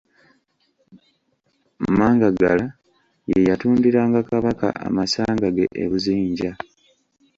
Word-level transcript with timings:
Mangagala 1.97 2.65
ye 3.31 3.37
yatundiranga 3.49 4.19
Kabaka 4.29 4.67
amasanga 4.87 5.45
ge 5.55 5.65
e 5.83 5.85
Buzinja. 5.89 6.51